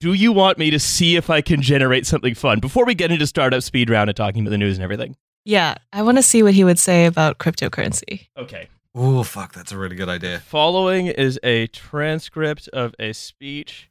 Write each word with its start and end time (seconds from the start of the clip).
do 0.00 0.14
you 0.14 0.32
want 0.32 0.58
me 0.58 0.70
to 0.70 0.78
see 0.78 1.16
if 1.16 1.30
I 1.30 1.42
can 1.42 1.60
generate 1.60 2.06
something 2.06 2.34
fun 2.34 2.58
before 2.58 2.84
we 2.84 2.94
get 2.94 3.12
into 3.12 3.26
startup 3.26 3.62
speed 3.62 3.90
round 3.90 4.08
and 4.08 4.16
talking 4.16 4.42
about 4.42 4.50
the 4.50 4.58
news 4.58 4.76
and 4.76 4.82
everything? 4.82 5.16
Yeah, 5.44 5.74
I 5.92 6.02
want 6.02 6.18
to 6.18 6.22
see 6.22 6.42
what 6.42 6.54
he 6.54 6.64
would 6.64 6.78
say 6.78 7.06
about 7.06 7.38
cryptocurrency. 7.38 8.28
Okay. 8.36 8.68
Oh 8.94 9.22
fuck, 9.22 9.52
that's 9.52 9.72
a 9.72 9.78
really 9.78 9.96
good 9.96 10.08
idea. 10.08 10.40
Following 10.40 11.06
is 11.06 11.38
a 11.42 11.68
transcript 11.68 12.68
of 12.68 12.94
a 12.98 13.12
speech 13.12 13.88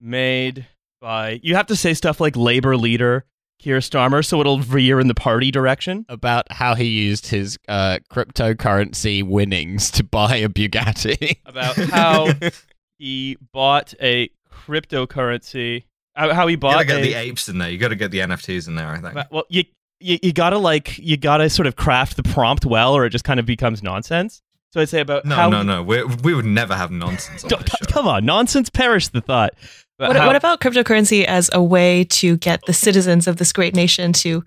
made 0.00 0.66
by. 1.00 1.40
You 1.42 1.56
have 1.56 1.66
to 1.66 1.76
say 1.76 1.94
stuff 1.94 2.20
like 2.20 2.36
labor 2.36 2.76
leader 2.76 3.26
Keir 3.60 3.78
Starmer, 3.78 4.24
so 4.24 4.40
it'll 4.40 4.58
veer 4.58 4.98
in 5.00 5.08
the 5.08 5.14
party 5.14 5.50
direction. 5.50 6.06
About 6.08 6.50
how 6.50 6.74
he 6.74 6.86
used 6.86 7.26
his 7.26 7.58
uh, 7.68 7.98
cryptocurrency 8.10 9.22
winnings 9.22 9.90
to 9.92 10.04
buy 10.04 10.36
a 10.36 10.48
Bugatti. 10.48 11.36
About 11.44 11.76
how 11.76 12.32
he 12.98 13.36
bought 13.52 13.92
a 14.00 14.30
cryptocurrency. 14.66 15.84
How 16.14 16.32
how 16.34 16.46
he 16.46 16.52
You 16.52 16.58
bought 16.58 16.72
gotta 16.74 16.86
get 16.86 16.98
a, 16.98 17.02
the 17.02 17.14
apes 17.14 17.48
in 17.48 17.58
there. 17.58 17.70
You 17.70 17.78
gotta 17.78 17.94
get 17.96 18.10
the 18.10 18.18
NFTs 18.18 18.68
in 18.68 18.74
there. 18.74 18.88
I 18.88 19.00
think. 19.00 19.30
Well, 19.30 19.44
you, 19.48 19.64
you 20.00 20.18
you 20.22 20.32
gotta 20.32 20.58
like 20.58 20.98
you 20.98 21.16
gotta 21.16 21.48
sort 21.50 21.66
of 21.66 21.76
craft 21.76 22.16
the 22.16 22.22
prompt 22.22 22.64
well, 22.66 22.94
or 22.96 23.06
it 23.06 23.10
just 23.10 23.24
kind 23.24 23.38
of 23.40 23.46
becomes 23.46 23.82
nonsense. 23.82 24.42
So 24.72 24.80
I'd 24.80 24.88
say 24.88 25.00
about 25.00 25.24
No, 25.24 25.34
how 25.34 25.48
no, 25.50 25.62
no. 25.62 25.82
We 25.82 26.04
we 26.04 26.34
would 26.34 26.44
never 26.44 26.74
have 26.74 26.90
nonsense 26.90 27.44
on 27.44 27.50
this 27.50 27.70
show. 27.70 27.86
come 27.92 28.06
on, 28.08 28.24
nonsense 28.24 28.70
perish 28.70 29.08
the 29.08 29.20
thought. 29.20 29.54
What, 29.96 30.16
how- 30.16 30.26
what 30.26 30.36
about 30.36 30.60
cryptocurrency 30.60 31.24
as 31.24 31.50
a 31.52 31.62
way 31.62 32.04
to 32.04 32.36
get 32.38 32.60
the 32.66 32.72
citizens 32.72 33.26
of 33.26 33.36
this 33.36 33.52
great 33.52 33.74
nation 33.74 34.12
to 34.14 34.42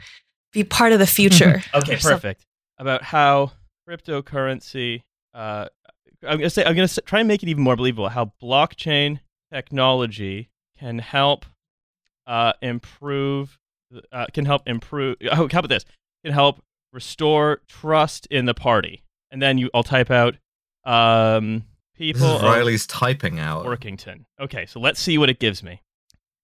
be 0.51 0.63
part 0.63 0.93
of 0.93 0.99
the 0.99 1.07
future? 1.07 1.61
Okay, 1.73 1.95
Or 1.95 1.99
some- 1.99 2.11
perfect. 2.13 2.45
About 2.79 3.03
how 3.03 3.51
cryptocurrency. 3.87 5.03
Uh, 5.33 5.67
I'm 6.25 6.37
gonna 6.37 6.49
say 6.49 6.63
I'm 6.65 6.75
gonna 6.75 6.87
try 6.87 7.19
and 7.19 7.27
make 7.27 7.43
it 7.43 7.49
even 7.49 7.63
more 7.63 7.75
believable. 7.75 8.09
How 8.09 8.31
blockchain 8.41 9.19
technology 9.53 10.49
can 10.77 10.99
help 10.99 11.45
uh, 12.25 12.53
improve. 12.61 13.59
Uh, 14.11 14.25
can 14.33 14.45
help 14.45 14.63
improve. 14.67 15.17
Oh, 15.31 15.47
how 15.51 15.59
about 15.59 15.69
this? 15.69 15.85
Can 16.25 16.33
help 16.33 16.63
restore 16.91 17.61
trust 17.67 18.25
in 18.27 18.45
the 18.45 18.53
party. 18.53 19.03
And 19.31 19.41
then 19.41 19.57
you, 19.57 19.69
I'll 19.73 19.83
type 19.83 20.11
out 20.11 20.35
um, 20.85 21.63
This 21.97 22.13
people. 22.13 22.35
is 22.35 22.41
of 22.41 22.43
Riley's 22.43 22.87
typing 22.87 23.39
out. 23.39 23.65
Workington. 23.65 24.25
Okay, 24.39 24.65
so 24.65 24.79
let's 24.79 24.99
see 24.99 25.17
what 25.17 25.29
it 25.29 25.39
gives 25.39 25.63
me. 25.63 25.81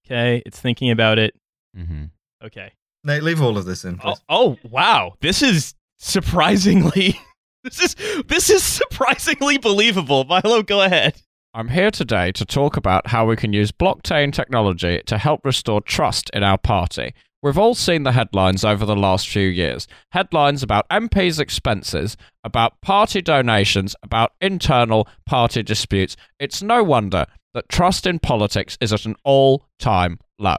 Okay, 0.06 0.42
it's 0.46 0.60
thinking 0.60 0.90
about 0.90 1.20
it. 1.20 1.36
mm-hmm. 1.78 2.06
Okay. 2.44 2.72
Nate, 3.04 3.24
leave 3.24 3.42
all 3.42 3.58
of 3.58 3.66
this 3.66 3.86
in. 3.86 4.00
Oh, 4.04 4.16
oh 4.28 4.58
wow, 4.64 5.14
this 5.22 5.42
is 5.42 5.74
surprisingly. 5.98 7.20
This 7.62 7.82
is 7.82 7.96
this 8.26 8.50
is 8.50 8.64
surprisingly 8.64 9.58
believable. 9.58 10.24
Milo, 10.24 10.64
go 10.64 10.82
ahead. 10.82 11.22
I'm 11.52 11.70
here 11.70 11.90
today 11.90 12.32
to 12.34 12.46
talk 12.46 12.78
about 12.78 13.08
how 13.08 13.26
we 13.26 13.36
can 13.36 13.54
use 13.54 13.72
blockchain 13.72 14.32
technology 14.32 15.02
to 15.08 15.18
help 15.18 15.44
restore 15.44 15.82
trust 15.82 16.30
in 16.32 16.44
our 16.44 16.60
party. 16.60 17.16
We've 17.42 17.58
all 17.58 17.74
seen 17.74 18.04
the 18.04 18.12
headlines 18.12 18.64
over 18.64 18.86
the 18.86 18.96
last 18.96 19.28
few 19.28 19.48
years. 19.48 19.88
Headlines 20.12 20.62
about 20.62 20.88
MPs' 20.90 21.40
expenses, 21.40 22.18
about 22.44 22.80
party 22.82 23.20
donations, 23.24 23.96
about 24.04 24.34
internal 24.40 25.08
party 25.26 25.64
disputes. 25.64 26.16
It's 26.40 26.62
no 26.62 26.84
wonder 26.84 27.26
that 27.56 27.68
trust 27.68 28.06
in 28.06 28.20
politics 28.20 28.78
is 28.80 28.94
at 28.94 29.08
an 29.08 29.16
all 29.24 29.66
time 29.80 30.20
low. 30.38 30.58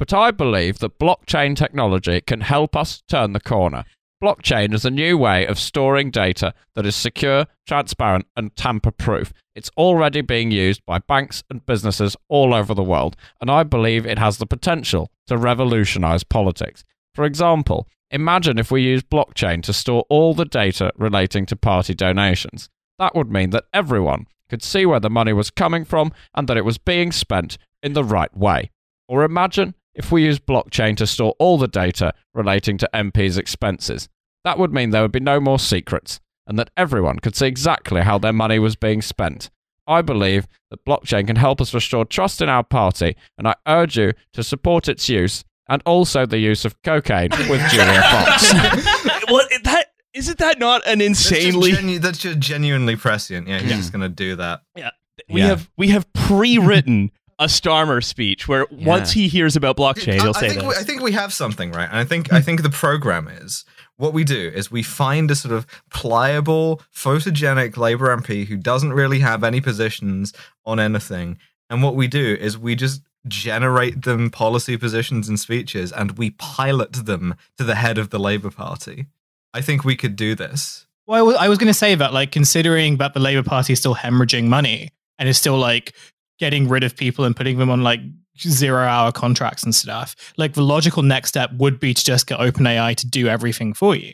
But 0.00 0.12
I 0.12 0.32
believe 0.32 0.80
that 0.80 0.98
blockchain 0.98 1.54
technology 1.54 2.20
can 2.20 2.40
help 2.40 2.74
us 2.74 3.04
turn 3.08 3.34
the 3.34 3.40
corner. 3.40 3.84
Blockchain 4.22 4.72
is 4.72 4.84
a 4.84 4.90
new 4.90 5.18
way 5.18 5.46
of 5.46 5.58
storing 5.58 6.10
data 6.10 6.54
that 6.74 6.86
is 6.86 6.96
secure, 6.96 7.46
transparent, 7.66 8.26
and 8.36 8.54
tamper 8.56 8.90
proof. 8.90 9.32
It's 9.54 9.70
already 9.76 10.20
being 10.20 10.50
used 10.50 10.84
by 10.86 11.00
banks 11.00 11.42
and 11.50 11.66
businesses 11.66 12.16
all 12.28 12.54
over 12.54 12.74
the 12.74 12.82
world, 12.82 13.16
and 13.40 13.50
I 13.50 13.64
believe 13.64 14.06
it 14.06 14.18
has 14.18 14.38
the 14.38 14.46
potential 14.46 15.10
to 15.26 15.36
revolutionize 15.36 16.24
politics. 16.24 16.84
For 17.14 17.24
example, 17.24 17.88
imagine 18.10 18.58
if 18.58 18.70
we 18.70 18.82
used 18.82 19.10
blockchain 19.10 19.62
to 19.64 19.72
store 19.72 20.04
all 20.08 20.32
the 20.32 20.44
data 20.44 20.92
relating 20.96 21.44
to 21.46 21.56
party 21.56 21.94
donations. 21.94 22.70
That 22.98 23.14
would 23.14 23.30
mean 23.30 23.50
that 23.50 23.64
everyone 23.72 24.26
could 24.48 24.62
see 24.62 24.86
where 24.86 25.00
the 25.00 25.10
money 25.10 25.32
was 25.32 25.50
coming 25.50 25.84
from 25.84 26.12
and 26.34 26.48
that 26.48 26.56
it 26.56 26.64
was 26.64 26.78
being 26.78 27.12
spent 27.12 27.58
in 27.82 27.92
the 27.92 28.04
right 28.04 28.34
way. 28.36 28.70
Or 29.08 29.24
imagine 29.24 29.74
if 29.94 30.10
we 30.12 30.24
use 30.24 30.38
blockchain 30.38 30.96
to 30.96 31.06
store 31.06 31.34
all 31.38 31.58
the 31.58 31.68
data 31.68 32.12
relating 32.34 32.78
to 32.78 32.90
MPs' 32.94 33.38
expenses. 33.38 34.08
That 34.44 34.58
would 34.58 34.72
mean 34.72 34.90
there 34.90 35.02
would 35.02 35.12
be 35.12 35.20
no 35.20 35.40
more 35.40 35.58
secrets 35.58 36.20
and 36.46 36.58
that 36.58 36.70
everyone 36.76 37.18
could 37.20 37.34
see 37.36 37.46
exactly 37.46 38.02
how 38.02 38.18
their 38.18 38.32
money 38.32 38.58
was 38.58 38.76
being 38.76 39.00
spent. 39.02 39.50
I 39.86 40.02
believe 40.02 40.46
that 40.70 40.84
blockchain 40.84 41.26
can 41.26 41.36
help 41.36 41.60
us 41.60 41.72
restore 41.74 42.04
trust 42.04 42.40
in 42.42 42.48
our 42.48 42.62
party, 42.64 43.16
and 43.38 43.46
I 43.46 43.54
urge 43.66 43.96
you 43.98 44.12
to 44.32 44.42
support 44.42 44.88
its 44.88 45.08
use 45.08 45.44
and 45.68 45.82
also 45.86 46.26
the 46.26 46.38
use 46.38 46.64
of 46.64 46.80
cocaine 46.82 47.30
with 47.48 47.60
Julia 47.70 48.02
Fox. 48.02 48.52
what 49.28 49.50
that 49.64 49.86
isn't 50.14 50.38
that 50.38 50.58
not 50.58 50.86
an 50.86 50.98
That's 51.00 51.22
just, 51.28 51.32
insanely? 51.32 51.72
genu- 51.72 51.98
that's 51.98 52.18
just 52.18 52.38
genuinely 52.38 52.96
prescient. 52.96 53.48
Yeah, 53.48 53.58
he's 53.60 53.70
Yeah. 53.70 53.76
just 53.76 53.92
gonna 53.92 54.08
do 54.08 54.36
that. 54.36 54.62
Yeah, 54.76 54.90
we 55.28 55.40
Yeah. 55.40 55.46
have 55.48 55.70
we 55.76 55.88
have 55.88 56.10
pre-written 56.12 57.10
a 57.38 57.46
Starmer 57.46 58.02
speech 58.02 58.46
where 58.48 58.66
Yeah. 58.70 58.86
once 58.86 59.12
he 59.12 59.28
hears 59.28 59.56
about 59.56 59.76
blockchain, 59.76 60.20
I, 60.20 60.22
he'll 60.22 60.36
I 60.36 60.40
say 60.40 60.48
think 60.50 60.60
this. 60.60 60.68
we, 60.68 60.74
I 60.74 60.84
think 60.84 61.02
we 61.02 61.12
have 61.12 61.32
something 61.32 61.72
right, 61.72 61.88
and 61.88 61.98
I 61.98 62.04
think 62.04 62.28
hmm. 62.28 62.34
I 62.36 62.40
think 62.40 62.62
the 62.62 62.70
program 62.70 63.28
is 63.28 63.64
what 63.96 64.12
we 64.12 64.24
do 64.24 64.50
is 64.54 64.70
we 64.70 64.82
find 64.82 65.30
a 65.30 65.34
sort 65.34 65.54
of 65.54 65.66
pliable, 65.90 66.82
photogenic 66.94 67.76
Labour 67.76 68.16
MP 68.16 68.46
who 68.46 68.56
doesn't 68.56 68.92
really 68.92 69.20
have 69.20 69.44
any 69.44 69.60
positions 69.60 70.32
on 70.64 70.80
anything, 70.80 71.38
and 71.70 71.82
what 71.82 71.94
we 71.94 72.06
do 72.08 72.36
is 72.40 72.58
we 72.58 72.74
just 72.74 73.02
generate 73.26 74.02
them 74.02 74.30
policy 74.30 74.76
positions 74.76 75.28
and 75.28 75.40
speeches, 75.40 75.92
and 75.92 76.18
we 76.18 76.30
pilot 76.30 76.92
them 76.92 77.34
to 77.58 77.64
the 77.64 77.74
head 77.76 77.98
of 77.98 78.10
the 78.10 78.18
Labour 78.18 78.50
Party. 78.50 79.06
I 79.52 79.60
think 79.60 79.84
we 79.84 79.96
could 79.96 80.16
do 80.16 80.34
this. 80.34 80.86
Well, 81.06 81.18
I 81.18 81.22
was, 81.22 81.36
I 81.36 81.48
was 81.48 81.58
going 81.58 81.68
to 81.68 81.74
say 81.74 81.94
that, 81.94 82.12
like, 82.12 82.32
considering 82.32 82.96
that 82.98 83.14
the 83.14 83.20
Labour 83.20 83.42
Party 83.48 83.72
is 83.72 83.78
still 83.78 83.94
hemorrhaging 83.94 84.44
money 84.46 84.90
and 85.18 85.28
is 85.28 85.38
still 85.38 85.56
like 85.58 85.94
getting 86.38 86.68
rid 86.68 86.84
of 86.84 86.96
people 86.96 87.24
and 87.24 87.36
putting 87.36 87.58
them 87.58 87.70
on 87.70 87.82
like 87.82 88.00
zero 88.38 88.84
hour 88.84 89.12
contracts 89.12 89.62
and 89.62 89.74
stuff, 89.74 90.16
like 90.36 90.54
the 90.54 90.62
logical 90.62 91.02
next 91.02 91.30
step 91.30 91.50
would 91.54 91.78
be 91.78 91.94
to 91.94 92.04
just 92.04 92.26
get 92.26 92.38
OpenAI 92.40 92.94
to 92.96 93.06
do 93.06 93.28
everything 93.28 93.74
for 93.74 93.94
you. 93.94 94.12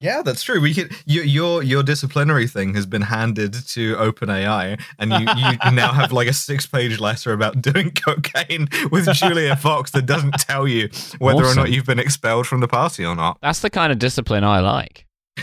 Yeah, 0.00 0.22
that's 0.22 0.42
true. 0.42 0.62
We 0.62 0.72
could 0.72 0.92
your 1.04 1.24
your 1.24 1.62
your 1.62 1.82
disciplinary 1.82 2.46
thing 2.46 2.74
has 2.74 2.86
been 2.86 3.02
handed 3.02 3.52
to 3.52 3.96
OpenAI, 3.96 4.80
and 4.98 5.12
you, 5.12 5.18
you 5.18 5.70
now 5.72 5.92
have 5.92 6.10
like 6.10 6.26
a 6.26 6.32
six 6.32 6.66
page 6.66 6.98
letter 6.98 7.34
about 7.34 7.60
doing 7.60 7.90
cocaine 8.06 8.68
with 8.90 9.12
Julia 9.12 9.56
Fox 9.56 9.90
that 9.90 10.06
doesn't 10.06 10.32
tell 10.38 10.66
you 10.66 10.88
whether 11.18 11.44
or 11.44 11.54
not 11.54 11.70
you've 11.70 11.84
been 11.84 11.98
expelled 11.98 12.46
from 12.46 12.60
the 12.60 12.68
party 12.68 13.04
or 13.04 13.14
not. 13.14 13.36
That's 13.42 13.60
the 13.60 13.68
kind 13.68 13.92
of 13.92 13.98
discipline 13.98 14.42
I 14.42 14.60
like. 14.60 15.06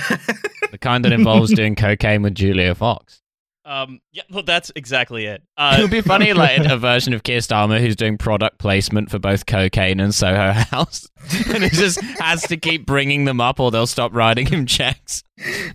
the 0.72 0.80
kind 0.80 1.06
that 1.06 1.12
involves 1.14 1.54
doing 1.54 1.76
cocaine 1.76 2.24
with 2.24 2.34
Julia 2.34 2.74
Fox. 2.74 3.22
Um, 3.68 4.00
yeah, 4.14 4.24
well, 4.32 4.44
that's 4.44 4.72
exactly 4.76 5.26
it. 5.26 5.42
it 5.42 5.44
Uh, 5.58 5.78
would 5.82 5.92
be 5.92 6.02
funny, 6.02 6.32
like 6.34 6.66
a 6.66 6.78
version 6.78 7.14
of 7.14 7.24
Keir 7.24 7.40
Starmer 7.40 7.80
who's 7.80 7.96
doing 7.98 8.18
product 8.18 8.60
placement 8.60 9.12
for 9.12 9.20
both 9.20 9.46
cocaine 9.46 10.00
and 10.00 10.16
Soho 10.16 10.54
House, 10.54 11.10
and 11.48 11.64
he 11.64 11.70
just 11.70 12.00
has 12.20 12.44
to 12.44 12.56
keep 12.56 12.86
bringing 12.86 13.26
them 13.26 13.42
up, 13.42 13.60
or 13.60 13.70
they'll 13.70 13.86
stop 13.86 14.14
writing 14.14 14.48
him 14.48 14.66
checks. 14.66 15.24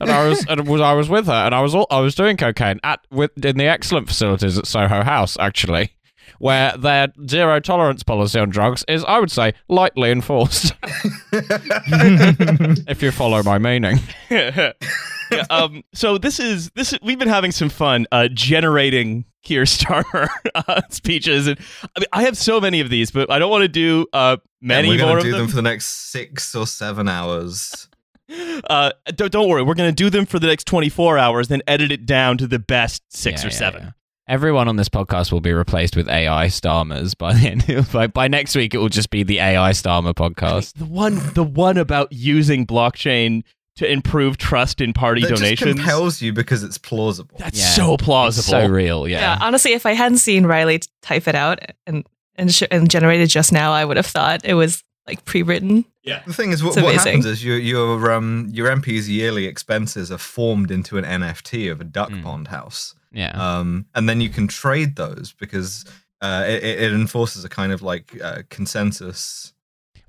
And 0.01 0.11
I 0.11 0.27
was, 0.27 0.47
and 0.47 0.67
was 0.67 0.81
I 0.81 0.95
was 0.95 1.11
with 1.11 1.27
her, 1.27 1.33
and 1.33 1.55
I 1.55 1.61
was, 1.61 1.75
all, 1.75 1.87
I 1.91 2.01
was 2.01 2.15
doing 2.15 2.39
cocaine 2.39 2.81
at 2.83 3.01
with 3.11 3.33
in 3.45 3.59
the 3.59 3.67
excellent 3.67 4.09
facilities 4.09 4.57
at 4.57 4.67
Soho 4.67 5.03
House, 5.03 5.37
actually, 5.39 5.93
where 6.39 6.75
their 6.79 7.13
zero 7.29 7.61
tolerance 7.61 8.03
policy 8.03 8.39
on 8.39 8.49
drugs 8.49 8.85
is, 8.89 9.05
I 9.05 9.21
would 9.21 9.31
say, 9.31 9.53
lightly 9.69 10.11
enforced. 10.11 10.73
if 11.33 13.03
you 13.03 13.11
follow 13.11 13.43
my 13.43 13.59
meaning. 13.59 14.01
Yeah, 15.33 15.45
um, 15.51 15.83
so 15.95 16.19
this 16.19 16.39
is 16.41 16.71
this. 16.71 16.93
Is, 16.93 16.99
we've 17.03 17.19
been 17.19 17.29
having 17.29 17.53
some 17.53 17.69
fun 17.69 18.07
uh, 18.13 18.29
generating 18.33 19.25
Keir 19.43 19.65
Starmer 19.65 20.29
uh, 20.55 20.81
speeches, 20.91 21.47
and 21.47 21.59
I 21.97 22.01
mean, 22.01 22.07
I 22.13 22.23
have 22.25 22.37
so 22.37 22.61
many 22.61 22.81
of 22.81 22.91
these, 22.91 23.11
but 23.11 23.31
I 23.31 23.39
don't 23.39 23.51
want 23.51 23.63
to 23.63 23.69
do 23.69 24.07
uh, 24.13 24.37
And 24.41 24.69
many 24.69 24.89
we're 24.89 24.99
more 24.99 25.09
gonna 25.09 25.19
of 25.19 25.25
do 25.25 25.31
them. 25.33 25.41
them 25.41 25.49
for 25.49 25.57
the 25.57 25.63
next 25.63 26.11
six 26.11 26.55
or 26.55 26.67
seven 26.67 27.09
hours. 27.09 27.89
uh, 28.71 28.93
don't, 29.15 29.31
don't 29.33 29.49
worry, 29.49 29.63
we're 29.63 29.75
going 29.75 29.91
to 29.91 29.95
do 29.95 30.09
them 30.09 30.25
for 30.27 30.39
the 30.39 30.47
next 30.47 30.67
twenty 30.67 30.89
four 30.89 31.19
hours, 31.19 31.49
then 31.49 31.63
edit 31.67 31.91
it 31.93 32.07
down 32.07 32.39
to 32.39 32.47
the 32.47 32.59
best 32.59 33.03
six 33.09 33.43
Yeah, 33.43 33.49
or 33.49 33.51
yeah, 33.51 33.57
seven. 33.57 33.83
yeah. 33.83 33.91
Everyone 34.29 34.69
on 34.69 34.77
this 34.77 34.89
podcast 34.89 35.33
will 35.33 35.41
be 35.41 35.53
replaced 35.53 35.97
with 35.97 36.09
AI 36.09 36.47
Starmers 36.47 37.19
by 37.19 37.35
the 37.35 37.49
end. 37.49 37.89
By, 37.93 38.07
by 38.07 38.29
next 38.29 38.55
week, 38.55 38.73
it 38.73 38.79
will 38.79 38.89
just 38.89 39.11
be 39.11 39.25
the 39.25 39.41
AI 39.41 39.71
Starmer 39.73 40.15
podcast. 40.15 40.75
The 40.75 40.85
one, 40.85 41.17
the 41.35 41.43
one 41.43 41.77
about 41.77 42.13
using 42.13 42.65
blockchain 42.65 43.43
to 43.77 43.91
improve 43.91 44.37
trust 44.37 44.81
in 44.81 44.93
party 44.93 45.23
That 45.23 45.31
just 45.31 45.43
donations. 45.43 45.75
compels 45.77 46.21
you 46.23 46.33
because 46.33 46.63
it's 46.63 46.79
plausible. 46.79 47.37
That's 47.39 47.59
Yeah. 47.59 47.67
so 47.71 47.95
It's 47.95 48.03
plausible. 48.05 48.43
so 48.43 48.67
real, 48.69 49.09
Yeah. 49.09 49.21
yeah. 49.21 49.39
honestly, 49.41 49.73
if 49.73 49.87
I 49.87 49.93
hadn't 49.93 50.19
seen 50.19 50.45
Riley 50.47 50.81
type 51.03 51.27
it 51.29 51.35
out 51.35 51.59
and 51.87 52.05
and, 52.37 52.53
sh- 52.55 52.63
and 52.71 52.91
generated 52.91 53.29
just 53.29 53.53
now, 53.53 53.73
I 53.73 53.85
would 53.85 53.99
have 53.99 54.07
thought 54.07 54.41
it 54.45 54.55
was 54.55 54.83
like 55.07 55.23
pre-written. 55.27 55.85
Yeah. 56.03 56.23
The 56.27 56.33
thing 56.33 56.51
is, 56.51 56.63
what, 56.65 56.75
what 56.81 56.95
happens 56.95 57.27
is 57.27 57.45
your 57.45 57.59
your 57.59 58.11
um 58.13 58.49
your 58.53 58.69
MP's 58.69 59.09
yearly 59.09 59.47
expenses 59.47 60.11
are 60.13 60.19
formed 60.19 60.71
into 60.71 60.97
an 60.99 61.05
NFT 61.05 61.71
of 61.71 61.81
a 61.81 61.85
duck 61.85 62.11
Mm. 62.11 62.23
pond 62.23 62.49
house. 62.49 62.95
yeah. 63.13 63.33
um, 63.33 63.85
and 63.95 64.09
then 64.09 64.21
you 64.23 64.31
can 64.31 64.49
trade 64.49 64.97
those 64.97 65.35
because 65.39 65.85
uh, 66.23 66.45
it, 66.47 66.63
it 66.63 66.81
it 66.85 66.93
enforces 66.93 67.45
a 67.45 67.49
kind 67.49 67.73
of 67.73 67.83
like 67.83 68.19
uh, 68.23 68.43
consensus. 68.49 69.53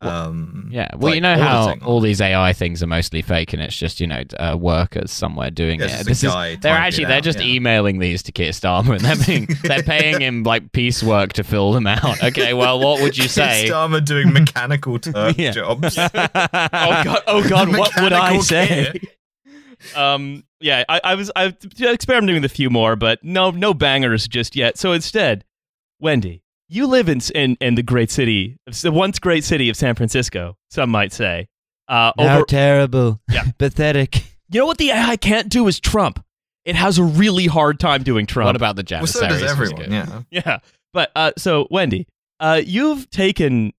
Um, 0.08 0.70
Yeah, 0.72 0.90
well, 0.96 1.10
like 1.12 1.16
you 1.16 1.22
know 1.22 1.36
how 1.38 1.76
all 1.86 2.00
these 2.00 2.20
AI 2.22 2.54
things 2.54 2.82
are 2.84 2.88
mostly 2.88 3.22
fake, 3.22 3.54
and 3.54 3.62
it's 3.62 3.76
just 3.78 4.00
you 4.00 4.08
know 4.08 4.24
uh, 4.40 4.58
workers 4.60 5.12
somewhere 5.12 5.50
doing 5.52 5.80
Yeah, 5.80 5.86
it. 5.86 6.08
it's 6.08 6.22
just 6.22 6.24
a 6.24 6.28
This 6.28 6.54
is 6.56 6.60
they're 6.62 6.74
actually 6.74 7.06
they're 7.06 7.18
out, 7.18 7.24
just 7.24 7.40
yeah. 7.40 7.46
emailing 7.54 8.00
these 8.00 8.24
to 8.24 8.32
Keir 8.32 8.52
Starmer, 8.52 8.96
and 8.96 9.02
they're 9.02 9.26
being 9.26 9.48
they're 9.64 9.84
paying 9.84 10.22
him 10.22 10.44
like 10.44 10.72
piecework 10.72 11.34
to 11.34 11.44
fill 11.44 11.72
them 11.74 11.88
out. 11.88 12.24
Okay, 12.24 12.54
well, 12.54 12.80
what 12.80 13.02
would 13.02 13.18
you 13.18 13.28
say? 13.28 13.66
Starmer 13.70 14.04
doing 14.04 14.32
mechanical 14.34 15.00
Turk 15.00 15.36
jobs. 15.38 15.98
oh 15.98 16.08
god, 16.14 17.22
oh 17.28 17.48
god, 17.50 17.70
what 17.78 17.92
would 18.02 18.14
I 18.14 18.40
say? 18.40 18.94
um, 19.96 20.44
yeah, 20.60 20.84
I, 20.88 21.02
I 21.04 21.16
was 21.16 21.32
I 21.36 21.54
experimenting 21.82 22.36
with 22.36 22.46
a 22.46 22.54
few 22.54 22.70
more, 22.70 22.96
but 22.96 23.24
no, 23.24 23.52
no 23.52 23.74
bangers 23.74 24.28
just 24.28 24.56
yet. 24.56 24.78
So 24.78 24.94
instead, 24.94 25.44
Wendy, 26.00 26.42
you 26.68 26.88
live 26.88 27.10
in 27.10 27.20
in, 27.36 27.58
in 27.62 27.76
the 27.76 27.84
great 27.84 28.12
city, 28.12 28.58
the 28.82 28.92
once 28.92 29.20
great 29.20 29.44
city 29.44 29.70
of 29.70 29.76
San 29.76 29.96
Francisco. 29.96 30.58
Some 30.70 30.90
might 30.90 31.14
say. 31.14 31.48
Uh, 31.88 32.12
over, 32.18 32.46
terrible. 32.46 33.22
Yeah. 33.30 33.44
Pathetic. 33.58 34.24
you 34.50 34.60
know 34.60 34.66
what 34.66 34.78
the 34.78 34.92
AI 34.92 35.18
can't 35.18 35.50
do 35.50 35.68
is 35.68 35.80
Trump. 35.80 36.24
It 36.66 36.76
has 36.76 36.98
a 36.98 37.04
really 37.04 37.46
hard 37.46 37.80
time 37.80 38.04
doing 38.04 38.26
Trump. 38.26 38.48
What 38.48 38.56
about 38.56 38.76
the 38.78 38.86
Well, 38.90 39.08
so 39.08 39.28
does 39.28 39.44
everyone. 39.44 39.92
Yeah. 39.92 40.22
Yeah, 40.32 40.60
but 40.94 41.12
uh, 41.16 41.32
so 41.38 41.68
Wendy, 41.70 42.08
uh, 42.40 42.62
you've 42.66 43.10
taken 43.10 43.74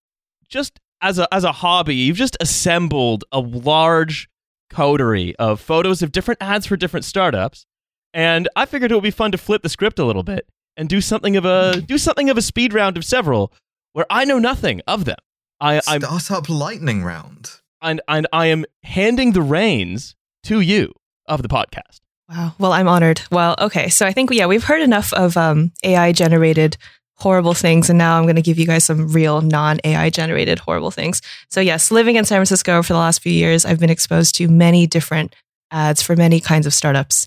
just 0.49 0.79
as 1.01 1.19
a 1.19 1.33
as 1.33 1.45
a 1.45 1.53
hobby, 1.53 1.95
you've 1.97 2.17
just 2.19 2.37
assembled 2.41 3.25
a 3.33 3.41
large 3.41 4.29
coterie 4.71 5.35
of 5.37 5.61
photos 5.61 6.03
of 6.03 6.13
different 6.13 6.43
ads 6.43 6.67
for 6.67 6.77
different 6.77 7.05
startups, 7.05 7.65
and 8.13 8.49
I 8.55 8.67
figured 8.67 8.93
it 8.93 8.95
would 8.95 9.03
be 9.03 9.11
fun 9.11 9.33
to 9.33 9.39
flip 9.39 9.63
the 9.63 9.69
script 9.69 9.99
a 9.99 10.05
little 10.05 10.23
bit 10.23 10.47
and 10.77 10.89
do 10.89 11.01
something 11.01 11.37
of 11.37 11.45
a 11.45 11.81
do 11.81 11.99
something 11.99 12.31
of 12.31 12.37
a 12.37 12.43
speed 12.43 12.73
round 12.73 12.97
of 12.97 13.05
several 13.05 13.53
where 13.93 14.07
I 14.11 14.25
know 14.25 14.39
nothing 14.39 14.81
of 14.87 15.05
them. 15.05 15.19
I, 15.61 15.81
I'm 15.87 16.03
Startup 16.03 16.49
lightning 16.49 17.05
round. 17.05 17.53
and, 17.81 18.01
and 18.09 18.27
I 18.33 18.47
am 18.47 18.65
handing 18.83 19.33
the 19.33 19.43
reins 19.43 20.17
to 20.45 20.61
you 20.61 20.93
of 21.27 21.43
the 21.43 21.49
podcast. 21.49 22.01
Wow. 22.29 22.55
Well, 22.59 22.73
I'm 22.73 22.89
honored. 22.89 23.23
Well, 23.31 23.55
okay. 23.61 23.89
So 23.89 24.05
I 24.07 24.13
think, 24.13 24.31
yeah, 24.33 24.47
we've 24.47 24.65
heard 24.65 24.83
enough 24.83 25.13
of 25.13 25.37
um, 25.37 25.73
AI 25.85 26.13
generated 26.13 26.77
horrible 27.17 27.55
things. 27.55 27.89
And 27.89 27.99
now 27.99 28.19
I'm 28.19 28.25
going 28.25 28.37
to 28.37 28.43
give 28.43 28.59
you 28.59 28.67
guys 28.67 28.85
some 28.85 29.13
real 29.13 29.41
non 29.41 29.79
AI 29.85 30.11
generated 30.11 30.59
horrible 30.59 30.91
things. 30.91 31.23
So, 31.51 31.61
yes, 31.61 31.91
living 31.91 32.17
in 32.17 32.25
San 32.25 32.39
Francisco 32.39 32.83
for 32.83 32.93
the 32.93 32.99
last 32.99 33.23
few 33.23 33.33
years, 33.33 33.65
I've 33.65 33.79
been 33.79 33.91
exposed 33.91 34.35
to 34.37 34.49
many 34.49 34.87
different 34.87 35.35
ads 35.71 36.03
for 36.03 36.17
many 36.17 36.41
kinds 36.41 36.67
of 36.67 36.75
startups, 36.75 37.27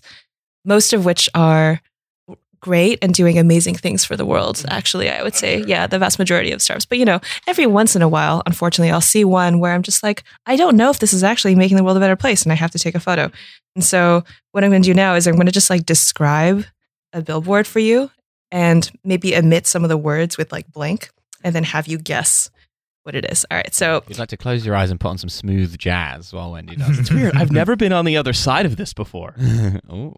most 0.64 0.92
of 0.92 1.04
which 1.04 1.30
are 1.34 1.80
great 2.60 2.98
and 3.02 3.14
doing 3.14 3.38
amazing 3.38 3.74
things 3.74 4.04
for 4.04 4.16
the 4.16 4.24
world. 4.24 4.56
Mm-hmm. 4.56 4.70
Actually, 4.70 5.10
I 5.10 5.22
would 5.22 5.34
say, 5.34 5.62
yeah, 5.66 5.86
the 5.86 5.98
vast 5.98 6.18
majority 6.18 6.52
of 6.52 6.62
startups. 6.62 6.86
But, 6.86 6.98
you 6.98 7.04
know, 7.04 7.20
every 7.46 7.66
once 7.66 7.96
in 7.96 8.02
a 8.02 8.08
while, 8.08 8.42
unfortunately, 8.46 8.90
I'll 8.90 9.00
see 9.00 9.24
one 9.24 9.60
where 9.60 9.72
I'm 9.72 9.82
just 9.82 10.02
like, 10.02 10.24
I 10.46 10.56
don't 10.56 10.76
know 10.76 10.90
if 10.90 10.98
this 10.98 11.12
is 11.12 11.24
actually 11.24 11.54
making 11.54 11.76
the 11.76 11.84
world 11.84 11.96
a 11.96 12.00
better 12.00 12.16
place. 12.16 12.42
And 12.42 12.52
I 12.52 12.56
have 12.56 12.70
to 12.72 12.78
take 12.78 12.94
a 12.94 13.00
photo. 13.00 13.30
And 13.74 13.84
so, 13.84 14.24
what 14.52 14.64
I'm 14.64 14.70
going 14.70 14.82
to 14.82 14.88
do 14.88 14.94
now 14.94 15.14
is 15.14 15.26
I'm 15.26 15.34
going 15.34 15.46
to 15.46 15.52
just 15.52 15.70
like 15.70 15.86
describe 15.86 16.64
a 17.12 17.22
billboard 17.22 17.66
for 17.66 17.78
you 17.78 18.10
and 18.50 18.90
maybe 19.04 19.36
omit 19.36 19.66
some 19.66 19.84
of 19.84 19.88
the 19.88 19.96
words 19.96 20.36
with 20.36 20.52
like 20.52 20.70
blank 20.72 21.10
and 21.44 21.54
then 21.54 21.64
have 21.64 21.86
you 21.86 21.98
guess 21.98 22.50
what 23.08 23.14
it 23.14 23.24
is. 23.24 23.46
All 23.50 23.56
right. 23.56 23.74
So, 23.74 24.02
You'd 24.06 24.18
like 24.18 24.28
to 24.28 24.36
close 24.36 24.66
your 24.66 24.74
eyes 24.76 24.90
and 24.90 25.00
put 25.00 25.08
on 25.08 25.18
some 25.18 25.30
smooth 25.30 25.78
jazz 25.78 26.32
while 26.32 26.52
Wendy 26.52 26.76
does 26.76 26.98
It's 27.00 27.10
weird. 27.10 27.34
I've 27.34 27.50
never 27.60 27.74
been 27.76 27.92
on 27.92 28.04
the 28.04 28.16
other 28.16 28.32
side 28.32 28.66
of 28.66 28.76
this 28.76 28.92
before. 28.92 29.34
oh, 29.88 30.14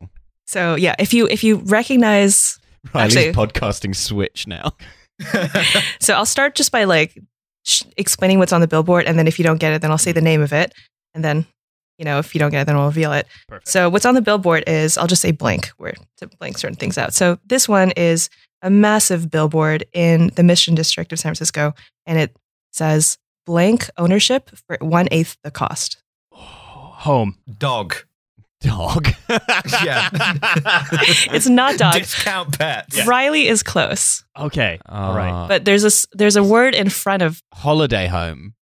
so 0.50 0.75
yeah, 0.75 0.97
if 0.99 1.14
you 1.14 1.29
if 1.29 1.44
you 1.44 1.56
recognize 1.56 2.58
Riley's 2.94 3.17
Actually- 3.17 3.32
podcasting 3.32 3.94
switch 3.94 4.47
now. 4.49 4.73
so 6.00 6.14
I'll 6.14 6.26
start 6.26 6.55
just 6.55 6.73
by 6.73 6.85
like 6.85 7.17
sh- 7.64 7.82
explaining 7.97 8.38
what's 8.38 8.52
on 8.52 8.61
the 8.61 8.67
billboard 8.67 9.05
and 9.06 9.19
then 9.19 9.29
if 9.29 9.38
you 9.38 9.44
don't 9.44 9.61
get 9.61 9.73
it 9.75 9.82
then 9.82 9.91
I'll 9.91 9.99
say 9.99 10.12
the 10.12 10.20
name 10.23 10.41
of 10.41 10.52
it 10.52 10.73
and 11.14 11.23
then 11.23 11.44
you 11.99 12.06
know 12.06 12.19
if 12.19 12.35
you 12.35 12.38
don't 12.38 12.50
get 12.50 12.62
it 12.62 12.67
then 12.67 12.75
I'll 12.76 12.87
reveal 12.87 13.12
it. 13.12 13.26
Perfect. 13.47 13.69
So 13.69 13.88
what's 13.91 14.06
on 14.06 14.14
the 14.14 14.23
billboard 14.23 14.64
is 14.67 14.99
I'll 14.99 15.06
just 15.06 15.23
say 15.23 15.31
blank 15.31 15.69
where 15.76 15.94
to 16.17 16.26
blank 16.41 16.58
certain 16.58 16.76
things 16.76 16.96
out. 16.99 17.14
So 17.14 17.38
this 17.44 17.69
one 17.69 17.93
is 17.93 18.29
a 18.62 18.70
massive 18.70 19.31
billboard 19.31 19.85
in 19.93 20.31
the 20.37 20.43
Mission 20.43 20.75
District 20.75 21.12
of 21.12 21.19
San 21.19 21.31
Francisco, 21.31 21.75
and 22.06 22.19
it 22.19 22.35
says 22.73 23.19
blank 23.46 23.88
ownership 23.99 24.50
for 24.67 24.79
one 24.81 25.06
eighth 25.11 25.37
the 25.44 25.50
cost. 25.50 26.03
Home. 26.32 27.37
Dog. 27.58 27.94
Dog. 28.60 29.08
Yeah. 29.84 30.08
It's 31.32 31.48
not 31.48 31.78
dog. 31.78 31.94
Discount 31.94 32.58
pets. 32.58 33.06
Riley 33.06 33.46
is 33.48 33.62
close, 33.62 34.24
Okay. 34.38 34.78
All 34.88 35.14
right. 35.14 35.30
Uh, 35.44 35.48
but 35.48 35.64
there's 35.64 35.84
a 35.84 35.88
s- 35.88 36.06
there's 36.12 36.36
a 36.36 36.42
word 36.42 36.74
in 36.74 36.90
front 36.90 37.22
of 37.22 37.42
holiday 37.54 38.06
home. 38.08 38.54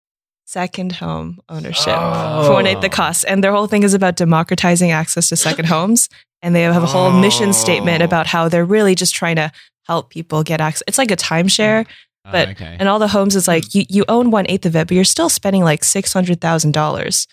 second 0.44 0.92
home 0.92 1.38
ownership 1.48 1.94
Oh. 1.96 2.46
for 2.46 2.52
one 2.54 2.66
eighth 2.66 2.80
the 2.80 2.88
cost, 2.88 3.24
and 3.28 3.42
their 3.42 3.52
whole 3.52 3.66
thing 3.66 3.82
is 3.84 3.94
about 3.94 4.16
democratizing 4.16 4.90
access 4.92 5.28
to 5.30 5.36
second 5.36 5.66
homes, 5.66 6.08
and 6.42 6.54
they 6.54 6.62
have 6.62 6.82
a 6.82 6.86
whole 6.86 7.10
mission 7.10 7.52
statement 7.52 8.02
Oh. 8.02 8.04
about 8.04 8.26
how 8.26 8.48
they're 8.48 8.64
really 8.64 8.94
just 8.94 9.14
trying 9.14 9.36
to 9.36 9.50
help 9.86 10.10
people 10.10 10.42
get 10.42 10.60
access. 10.60 10.82
It's 10.88 10.98
like 10.98 11.10
a 11.10 11.16
timeshare. 11.16 11.86
Oh, 12.24 12.32
But- 12.32 12.48
okay. 12.50 12.76
And 12.78 12.88
all 12.88 12.98
the 12.98 13.08
homes 13.08 13.34
is 13.36 13.46
like 13.48 13.74
you, 13.74 13.84
you 13.88 14.04
own 14.08 14.30
one 14.30 14.46
eighth 14.48 14.66
of 14.66 14.74
it, 14.76 14.88
but 14.88 14.94
you're 14.94 15.04
still 15.04 15.28
spending 15.30 15.64
like 15.64 15.84
six 15.84 16.12
hundred 16.12 16.40
thousand 16.40 16.72
dollars 16.72 17.26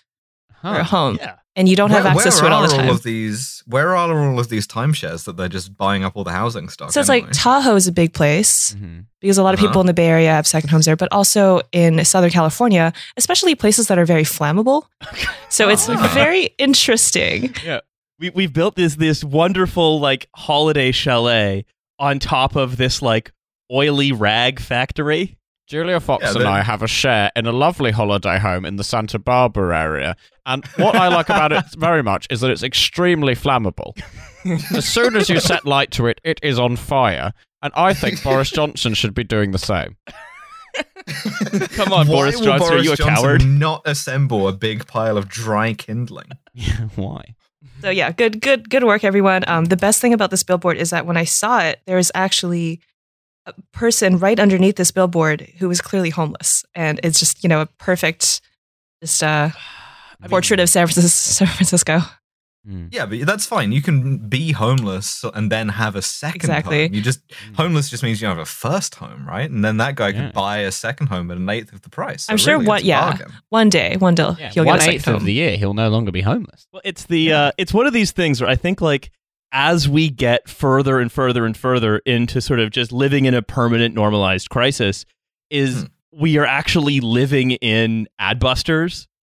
for 0.62 0.76
a 0.78 0.84
home, 0.84 1.18
Yeah. 1.20 1.34
And 1.56 1.68
you 1.68 1.76
don't 1.76 1.90
have 1.90 2.04
Where- 2.04 2.12
access 2.14 2.38
to 2.40 2.46
it 2.46 2.52
all 2.52 2.62
the 2.62 2.68
are 2.74 2.76
time. 2.76 2.88
All 2.88 2.94
of 2.94 3.02
these, 3.02 3.62
where 3.66 3.94
are 3.96 3.96
all 3.96 4.38
of 4.40 4.48
these 4.48 4.66
timeshares 4.66 5.24
that 5.24 5.36
they're 5.36 5.48
just 5.48 5.76
buying 5.76 6.02
up 6.04 6.16
all 6.16 6.24
the 6.24 6.32
housing 6.32 6.68
stock? 6.68 6.90
so 6.92 7.00
it's 7.00 7.08
like? 7.08 7.26
Tahoe 7.32 7.76
is 7.76 7.86
a 7.86 7.92
big 7.92 8.12
place 8.12 8.74
Mhm. 8.74 9.04
because 9.20 9.38
a 9.38 9.42
lot 9.42 9.54
of 9.54 9.60
Uh-huh. 9.60 9.68
people 9.68 9.80
in 9.80 9.86
the 9.86 9.94
Bay 9.94 10.06
Area 10.08 10.30
have 10.32 10.46
second 10.46 10.70
homes 10.70 10.84
there, 10.86 10.96
but 10.96 11.08
also 11.12 11.60
in 11.72 12.04
Southern 12.04 12.30
California, 12.30 12.92
especially 13.16 13.54
places 13.54 13.86
that 13.88 13.98
are 13.98 14.04
very 14.04 14.24
flammable. 14.24 14.84
So 15.48 15.68
it's 15.68 15.86
very 16.14 16.50
interesting. 16.58 17.54
Yeah, 17.64 17.80
we 18.18 18.30
we've 18.30 18.52
built 18.52 18.74
this 18.76 18.96
this 18.96 19.22
wonderful 19.24 20.00
like 20.00 20.28
holiday 20.34 20.92
chalet 20.92 21.64
on 21.98 22.18
top 22.18 22.56
of 22.56 22.76
this 22.76 23.00
like 23.02 23.32
oily 23.72 24.12
rag 24.12 24.60
factory. 24.60 25.36
Julia 25.66 25.98
Fox 25.98 26.22
Yeah, 26.22 26.40
and 26.40 26.48
I 26.48 26.62
have 26.62 26.82
a 26.82 26.86
share 26.86 27.30
in 27.34 27.46
a 27.46 27.52
lovely 27.52 27.90
holiday 27.90 28.38
home 28.38 28.64
in 28.64 28.76
the 28.76 28.84
Santa 28.84 29.18
Barbara 29.18 29.78
area. 29.78 30.16
And 30.44 30.64
what 30.76 30.94
I 30.94 31.08
like 31.08 31.28
about 31.30 31.52
it 31.52 31.64
very 31.76 32.02
much 32.02 32.26
is 32.30 32.40
that 32.42 32.50
it's 32.50 32.62
extremely 32.62 33.34
flammable. 33.34 33.98
as 34.76 34.86
soon 34.86 35.16
as 35.16 35.30
you 35.30 35.40
set 35.40 35.64
light 35.64 35.90
to 35.92 36.06
it, 36.06 36.20
it 36.22 36.38
is 36.42 36.58
on 36.58 36.76
fire. 36.76 37.32
And 37.62 37.72
I 37.74 37.94
think 37.94 38.22
Boris 38.24 38.50
Johnson 38.50 38.92
should 38.92 39.14
be 39.14 39.24
doing 39.24 39.52
the 39.52 39.58
same. 39.58 39.96
Come 41.76 41.92
on, 41.92 42.06
Why 42.08 42.12
Boris 42.12 42.36
will 42.36 42.44
Johnson, 42.44 42.68
Boris 42.68 42.82
are 42.82 42.84
you 42.84 42.92
a 42.92 42.96
Johnson 42.96 43.14
coward? 43.14 43.46
Not 43.46 43.82
assemble 43.86 44.48
a 44.48 44.52
big 44.52 44.86
pile 44.86 45.16
of 45.16 45.28
dry 45.28 45.72
kindling. 45.72 46.32
Why? 46.94 47.34
So 47.80 47.90
yeah, 47.90 48.12
good, 48.12 48.40
good, 48.40 48.68
good 48.68 48.84
work, 48.84 49.04
everyone. 49.04 49.44
Um, 49.46 49.66
the 49.66 49.76
best 49.76 50.00
thing 50.00 50.12
about 50.12 50.30
this 50.30 50.42
billboard 50.42 50.76
is 50.76 50.90
that 50.90 51.06
when 51.06 51.16
I 51.16 51.24
saw 51.24 51.60
it, 51.60 51.80
there 51.86 51.96
was 51.96 52.10
actually 52.14 52.72
a 52.74 52.78
person 53.72 54.18
right 54.18 54.38
underneath 54.40 54.76
this 54.76 54.90
billboard 54.90 55.42
who 55.58 55.68
was 55.68 55.80
clearly 55.80 56.10
homeless, 56.10 56.64
and 56.74 57.00
it's 57.02 57.18
just 57.18 57.42
you 57.42 57.48
know 57.48 57.60
a 57.62 57.66
perfect, 57.66 58.40
just 59.02 59.22
uh, 59.22 59.50
I 60.20 60.22
mean- 60.22 60.30
portrait 60.30 60.60
of 60.60 60.68
San 60.68 60.86
Francisco. 60.86 61.08
San 61.44 61.48
Francisco. 61.48 62.00
Hmm. 62.66 62.86
Yeah, 62.90 63.04
but 63.04 63.20
that's 63.26 63.44
fine. 63.44 63.72
You 63.72 63.82
can 63.82 64.26
be 64.26 64.52
homeless 64.52 65.22
and 65.34 65.52
then 65.52 65.68
have 65.68 65.96
a 65.96 66.00
second 66.00 66.36
Exactly. 66.36 66.86
home. 66.86 66.94
You 66.94 67.02
just 67.02 67.20
homeless 67.58 67.90
just 67.90 68.02
means 68.02 68.22
you 68.22 68.26
have 68.28 68.38
a 68.38 68.46
first 68.46 68.94
home, 68.94 69.28
right? 69.28 69.50
And 69.50 69.62
then 69.62 69.76
that 69.76 69.96
guy 69.96 70.08
Yeah. 70.08 70.24
could 70.24 70.32
buy 70.32 70.58
a 70.60 70.72
second 70.72 71.08
home 71.08 71.30
at 71.30 71.36
an 71.36 71.46
eighth 71.50 71.74
of 71.74 71.82
the 71.82 71.90
price. 71.90 72.22
So 72.22 72.32
I'm 72.32 72.38
sure 72.38 72.54
really, 72.54 72.66
what- 72.66 72.76
it's 72.80 72.84
a 72.84 72.88
yeah. 72.88 73.10
bargain. 73.10 73.32
One 73.50 73.68
day, 73.68 73.96
one 73.98 74.14
day, 74.14 74.30
Yeah, 74.38 74.48
he'll 74.50 74.64
one 74.64 74.78
get 74.78 74.88
a 74.88 74.90
eighth 74.92 75.02
second 75.02 75.14
of 75.16 75.20
home. 75.20 75.26
the 75.26 75.34
year, 75.34 75.58
he'll 75.58 75.74
no 75.74 75.90
longer 75.90 76.10
be 76.10 76.22
homeless. 76.22 76.66
Well, 76.72 76.80
it's 76.86 77.04
the 77.04 77.34
uh, 77.34 77.52
it's 77.58 77.74
one 77.74 77.86
of 77.86 77.92
these 77.92 78.12
things 78.12 78.40
where 78.40 78.48
I 78.48 78.56
think 78.56 78.80
like 78.80 79.10
as 79.52 79.88
we 79.88 80.10
get 80.10 80.48
further 80.48 80.98
and 80.98 81.10
further 81.12 81.46
and 81.46 81.56
further 81.56 81.98
into 81.98 82.40
sort 82.40 82.60
of 82.60 82.70
just 82.70 82.92
living 82.92 83.24
in 83.24 83.34
a 83.34 83.42
permanent 83.42 83.94
normalized 83.94 84.50
crisis, 84.50 85.04
is 85.50 85.82
Hmm. 85.82 85.86
we 86.20 86.38
are 86.38 86.46
actually 86.46 87.00
living 87.00 87.52
in 87.52 88.08
adbusters 88.20 89.06